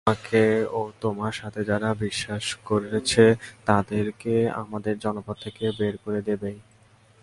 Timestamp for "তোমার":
1.01-1.33